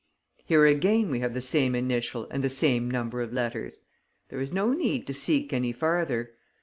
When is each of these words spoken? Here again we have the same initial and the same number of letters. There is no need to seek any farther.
Here 0.43 0.65
again 0.65 1.11
we 1.11 1.19
have 1.19 1.35
the 1.35 1.41
same 1.41 1.75
initial 1.75 2.27
and 2.31 2.43
the 2.43 2.49
same 2.49 2.89
number 2.89 3.21
of 3.21 3.31
letters. 3.33 3.81
There 4.29 4.41
is 4.41 4.51
no 4.51 4.73
need 4.73 5.05
to 5.05 5.13
seek 5.13 5.53
any 5.53 5.71
farther. 5.73 6.31